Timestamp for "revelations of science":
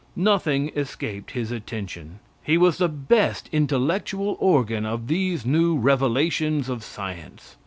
5.77-7.55